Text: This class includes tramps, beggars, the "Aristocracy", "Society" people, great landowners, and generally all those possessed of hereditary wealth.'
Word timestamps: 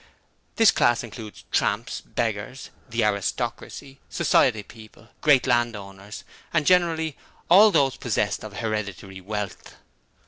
This 0.55 0.71
class 0.71 1.03
includes 1.03 1.43
tramps, 1.51 2.01
beggars, 2.03 2.71
the 2.89 3.03
"Aristocracy", 3.03 3.99
"Society" 4.09 4.63
people, 4.63 5.09
great 5.21 5.45
landowners, 5.45 6.23
and 6.51 6.65
generally 6.65 7.15
all 7.49 7.69
those 7.69 7.97
possessed 7.97 8.43
of 8.43 8.53
hereditary 8.53 9.21
wealth.' 9.21 9.75